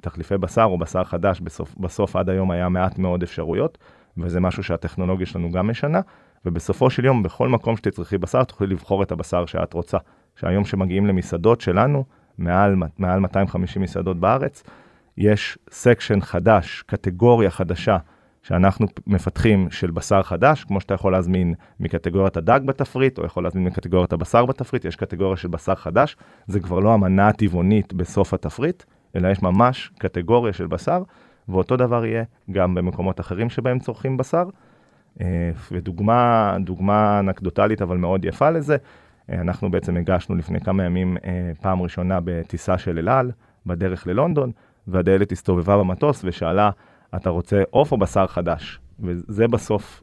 [0.00, 3.78] תחליפי בשר או בשר חדש, בסוף, בסוף עד היום היה מעט מאוד אפשרויות,
[4.18, 6.00] וזה משהו שהטכנולוגיה שלנו גם משנה,
[6.44, 9.98] ובסופו של יום, בכל מקום שתצרכי בשר, תוכלי לבחור את הבשר שאת רוצה.
[10.36, 12.04] שהיום שמגיעים למסעדות שלנו,
[12.38, 14.62] מעל, מעל 250 מסעדות בארץ,
[15.18, 17.96] יש section חדש, קטגוריה חדשה
[18.42, 23.64] שאנחנו מפתחים של בשר חדש, כמו שאתה יכול להזמין מקטגוריית הדג בתפריט, או יכול להזמין
[23.64, 28.82] מקטגוריית הבשר בתפריט, יש קטגוריה של בשר חדש, זה כבר לא המנה הטבעונית בסוף התפריט,
[29.16, 31.02] אלא יש ממש קטגוריה של בשר,
[31.48, 34.44] ואותו דבר יהיה גם במקומות אחרים שבהם צורכים בשר.
[35.20, 38.76] אה, ודוגמה, דוגמה אנקדוטלית אבל מאוד יפה לזה,
[39.30, 43.30] אה, אנחנו בעצם הגשנו לפני כמה ימים אה, פעם ראשונה בטיסה של אל על,
[43.66, 44.52] בדרך ללונדון,
[44.86, 46.70] והדיילת הסתובבה במטוס ושאלה,
[47.16, 48.78] אתה רוצה עוף או בשר חדש?
[49.00, 50.02] וזה בסוף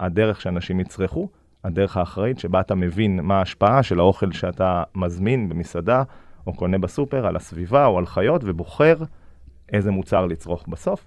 [0.00, 1.28] הדרך שאנשים יצרכו,
[1.64, 6.02] הדרך האחראית שבה אתה מבין מה ההשפעה של האוכל שאתה מזמין במסעדה
[6.46, 8.96] או קונה בסופר על הסביבה או על חיות ובוחר
[9.72, 11.06] איזה מוצר לצרוך בסוף,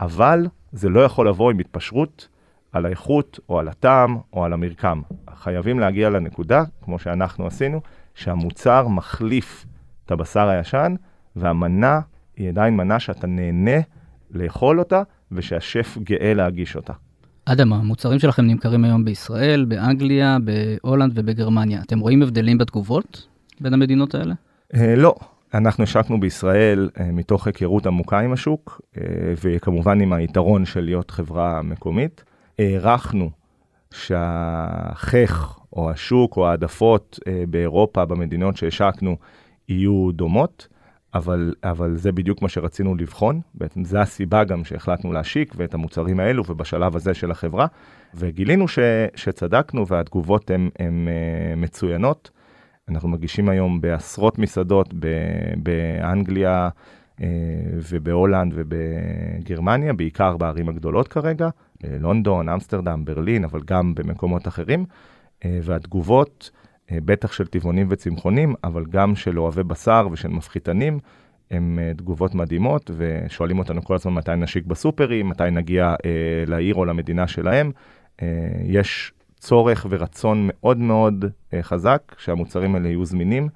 [0.00, 2.28] אבל זה לא יכול לבוא עם התפשרות
[2.72, 5.00] על האיכות או על הטעם או על המרקם.
[5.34, 7.80] חייבים להגיע לנקודה, כמו שאנחנו עשינו,
[8.14, 9.66] שהמוצר מחליף
[10.04, 10.94] את הבשר הישן,
[11.36, 12.00] והמנה
[12.36, 13.80] היא עדיין מנה שאתה נהנה
[14.30, 16.92] לאכול אותה, ושהשף גאה להגיש אותה.
[17.44, 21.80] אדם, המוצרים שלכם נמכרים היום בישראל, באנגליה, בהולנד ובגרמניה.
[21.86, 23.26] אתם רואים הבדלים בתגובות
[23.60, 24.34] בין המדינות האלה?
[24.74, 25.14] אה, לא,
[25.54, 29.02] אנחנו השקנו בישראל אה, מתוך היכרות עמוקה עם השוק, אה,
[29.44, 32.24] וכמובן עם היתרון של להיות חברה מקומית.
[32.58, 33.30] הערכנו
[33.92, 39.16] שהחך או השוק או העדפות באירופה, במדינות שהשקנו,
[39.68, 40.68] יהיו דומות,
[41.14, 43.40] אבל, אבל זה בדיוק מה שרצינו לבחון.
[43.54, 47.66] בעצם זו הסיבה גם שהחלטנו להשיק ואת המוצרים האלו ובשלב הזה של החברה,
[48.14, 48.78] וגילינו ש,
[49.14, 51.08] שצדקנו והתגובות הן
[51.56, 52.30] מצוינות.
[52.88, 56.68] אנחנו מגישים היום בעשרות מסעדות ב- באנגליה
[57.20, 57.26] אה,
[57.90, 61.48] ובהולנד ובגרמניה, בעיקר בערים הגדולות כרגע,
[61.84, 64.84] אה, לונדון, אמסטרדם, ברלין, אבל גם במקומות אחרים.
[65.44, 70.98] אה, והתגובות, אה, בטח של טבעונים וצמחונים, אבל גם של אוהבי בשר ושל מפחיתנים,
[71.50, 76.74] הן אה, תגובות מדהימות, ושואלים אותנו כל הזמן מתי נשיק בסופרים, מתי נגיע אה, לעיר
[76.74, 77.70] או למדינה שלהם.
[78.22, 78.26] אה,
[78.64, 83.48] יש צורך ורצון מאוד מאוד אה, חזק שהמוצרים האלה יהיו זמינים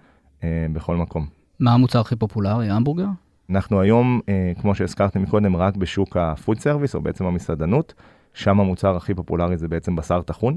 [0.45, 1.27] אה, בכל מקום.
[1.61, 2.71] מה המוצר הכי פופולרי?
[2.71, 3.07] המבורגר?
[3.51, 7.95] אנחנו היום, אה, כמו שהזכרתי מקודם, רק בשוק ה food service, או בעצם המסעדנות,
[8.35, 10.57] שם המוצר הכי פופולרי זה בעצם בשר טחון.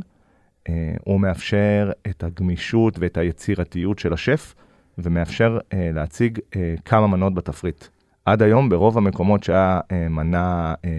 [0.69, 4.55] אה, הוא מאפשר את הגמישות ואת היצירתיות של השף,
[4.97, 7.85] ומאפשר אה, להציג אה, כמה מנות בתפריט.
[8.25, 10.89] עד היום, ברוב המקומות שהיה אה, מנה אה,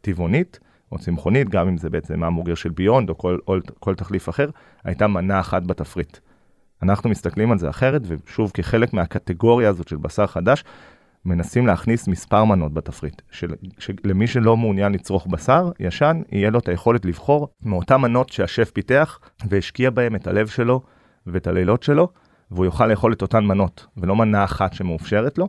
[0.00, 0.58] טבעונית,
[0.92, 4.50] או צמחונית, גם אם זה בעצם המבורגר של Beyond או כל, כל, כל תחליף אחר,
[4.84, 6.18] הייתה מנה אחת בתפריט.
[6.82, 10.64] אנחנו מסתכלים על זה אחרת, ושוב, כחלק מהקטגוריה הזאת של בשר חדש,
[11.24, 13.22] מנסים להכניס מספר מנות בתפריט.
[13.30, 18.70] של, שלמי שלא מעוניין לצרוך בשר ישן, יהיה לו את היכולת לבחור מאותן מנות שהשף
[18.70, 20.82] פיתח והשקיע בהם את הלב שלו
[21.26, 22.08] ואת הלילות שלו,
[22.50, 25.48] והוא יוכל לאכול את אותן מנות, ולא מנה אחת שמאופשרת לו.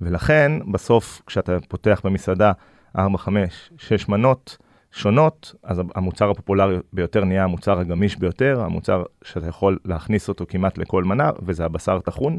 [0.00, 2.52] ולכן, בסוף, כשאתה פותח במסעדה
[2.98, 4.56] 4, 5, 6 מנות
[4.92, 10.78] שונות, אז המוצר הפופולרי ביותר נהיה המוצר הגמיש ביותר, המוצר שאתה יכול להכניס אותו כמעט
[10.78, 12.38] לכל מנה, וזה הבשר טחון.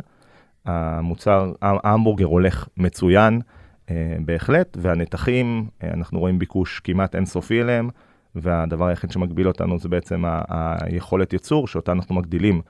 [0.65, 3.41] המוצר, ההמבורגר הולך מצוין,
[3.89, 7.89] אה, בהחלט, והנתחים, אה, אנחנו רואים ביקוש כמעט אינסופי אליהם,
[8.36, 12.62] והדבר היחיד שמגביל אותנו זה בעצם היכולת ייצור, שאותה אנחנו מגדילים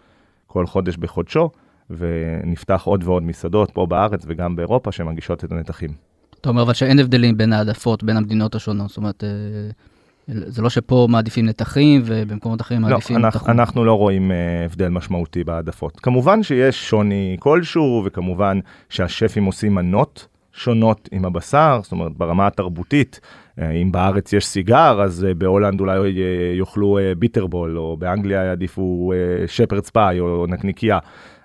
[0.48, 1.50] כל חודש בחודשו,
[1.90, 5.90] ונפתח עוד ועוד מסעדות פה בארץ וגם באירופה שמגישות את הנתחים.
[6.42, 9.30] אתה אומר אבל שאין הבדלים בין העדפות בין המדינות השונות, זאת אומרת, אה,
[10.28, 13.50] זה לא שפה מעדיפים נתחים ובמקומות אחרים מעדיפים לא, טחון.
[13.50, 14.34] אנחנו, אנחנו לא רואים uh,
[14.66, 16.00] הבדל משמעותי בהעדפות.
[16.00, 18.60] כמובן שיש שוני כלשהו, וכמובן
[18.90, 25.02] שהשפים עושים מנות שונות עם הבשר, זאת אומרת ברמה התרבותית, uh, אם בארץ יש סיגר,
[25.02, 26.00] אז uh, בהולנד אולי
[26.60, 29.14] יאכלו ביטרבול, או באנגליה יעדיפו
[29.48, 31.00] שפרד ספאי או נקניקייה.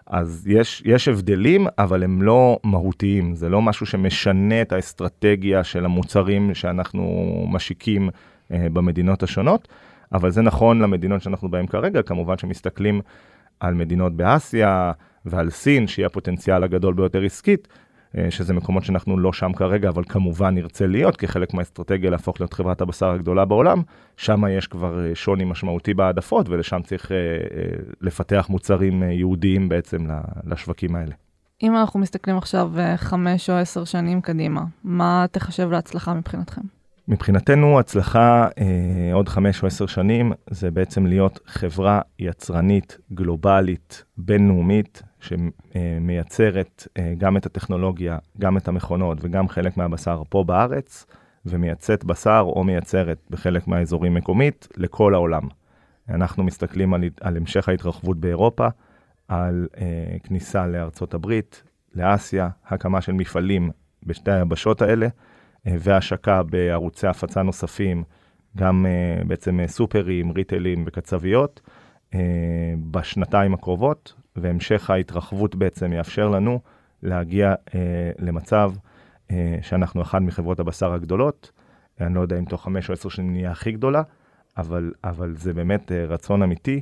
[0.07, 5.85] אז יש, יש הבדלים, אבל הם לא מהותיים, זה לא משהו שמשנה את האסטרטגיה של
[5.85, 8.15] המוצרים שאנחנו משיקים אה,
[8.51, 9.69] במדינות השונות,
[10.13, 13.01] אבל זה נכון למדינות שאנחנו בהן כרגע, כמובן שמסתכלים
[13.61, 14.93] על מדינות באסיה
[15.25, 17.69] ועל סין, שהיא הפוטנציאל הגדול ביותר עסקית,
[18.19, 22.53] אה, שזה מקומות שאנחנו לא שם כרגע, אבל כמובן נרצה להיות כחלק מהאסטרטגיה להפוך להיות
[22.53, 23.83] חברת הבשר הגדולה בעולם,
[24.17, 27.13] שם יש כבר אה, שוני משמעותי בהעדפות, ולשם צריך
[28.01, 30.07] לפתח מוצרים ייעודיים בעצם
[30.45, 31.15] לשווקים האלה.
[31.63, 36.61] אם אנחנו מסתכלים עכשיו חמש או עשר שנים קדימה, מה תחשב להצלחה מבחינתכם?
[37.09, 45.03] מבחינתנו הצלחה אה, עוד חמש או עשר שנים זה בעצם להיות חברה יצרנית, גלובלית, בינלאומית,
[45.21, 51.07] שמייצרת אה, גם את הטכנולוגיה, גם את המכונות וגם חלק מהבשר פה בארץ,
[51.47, 55.43] ומייצאת בשר או מייצרת בחלק מהאזורים מקומית לכל העולם.
[56.09, 58.69] אנחנו מסתכלים על, על המשך ההתרחבות באירופה,
[59.29, 61.63] על אה, כניסה לארצות הברית,
[61.95, 63.71] לאסיה, הקמה של מפעלים
[64.07, 65.09] בשתי היבשות האלה.
[65.69, 68.05] אה, והשקה בערוצי הפצה נוספים,
[68.57, 71.61] גם אה, בעצם אה, סופרים, ריטיילים וקצביות,
[72.91, 76.61] בשנתיים הקרובות, והמשך ההתרחבות בעצם יאפשר לנו
[77.03, 77.55] להגיע
[78.19, 78.73] למצב
[79.63, 81.53] שאנחנו אחת מחברות הבשר הגדולות.
[82.01, 84.03] אני לא יודע אם תוך חמש או עשר שנים נהיה הכי גדולה,
[84.57, 86.81] אבל, אבל זה באמת רצון אמיתי.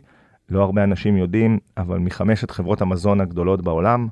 [0.48, 4.08] לא הרבה אנשים יודעים, אבל מחמשת חברות המזון הגדולות בעולם,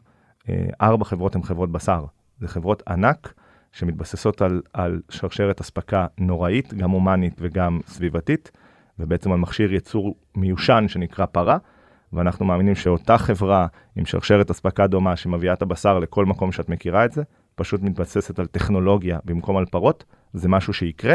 [0.81, 2.05] ארבע חברות הן חברות בשר.
[2.41, 3.35] זה חברות ענק
[3.75, 8.51] שמתבססות על, על שרשרת אספקה נוראית, גם הומנית וגם סביבתית,
[8.99, 11.59] ובעצם על מכשיר ייצור מיושן שנקרא פרה,
[12.13, 17.05] ואנחנו מאמינים שאותה חברה עם שרשרת אספקה דומה שמביאה את הבשר לכל מקום שאת מכירה
[17.05, 17.23] את זה,
[17.55, 21.15] פשוט מתבססת על טכנולוגיה במקום על פרות, זה משהו שיקרה.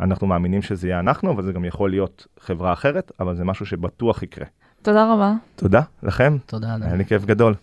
[0.00, 3.66] אנחנו מאמינים שזה יהיה אנחנו, אבל זה גם יכול להיות חברה אחרת, אבל זה משהו
[3.66, 4.46] שבטוח יקרה.
[4.82, 5.32] תודה רבה.
[5.56, 6.36] תודה לכם.
[6.46, 6.76] תודה.
[6.80, 7.54] היה לי כיף גדול.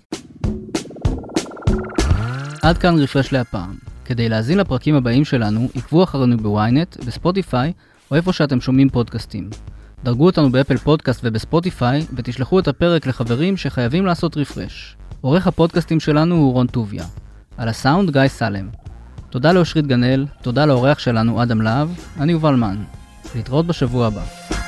[2.62, 3.90] עד כאן רפרש להפעם.
[4.12, 7.74] כדי להאזין לפרקים הבאים שלנו, עקבו אחרינו בוויינט, בספוטיפיי,
[8.12, 9.50] או איפה שאתם שומעים פודקאסטים.
[10.04, 14.97] דרגו אותנו באפל פודקאסט ובספוטיפיי, ותשלחו את הפרק לחברים שחייבים לעשות רפרש.
[15.21, 17.04] עורך הפודקאסטים שלנו הוא רון טוביה.
[17.58, 18.69] על הסאונד גיא סלם.
[19.30, 22.78] תודה לאושרית גנאל, תודה לאורח שלנו אדם להב, אני יובל מן.
[23.36, 24.61] להתראות בשבוע הבא.